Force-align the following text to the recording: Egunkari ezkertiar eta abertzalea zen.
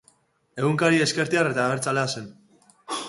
Egunkari 0.61 1.03
ezkertiar 1.07 1.49
eta 1.51 1.67
abertzalea 1.69 2.11
zen. 2.17 2.27